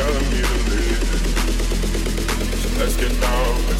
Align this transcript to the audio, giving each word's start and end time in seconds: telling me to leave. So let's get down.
telling 0.00 0.30
me 0.30 0.40
to 0.40 0.56
leave. 0.70 1.02
So 2.62 2.68
let's 2.78 2.96
get 2.96 3.20
down. 3.20 3.79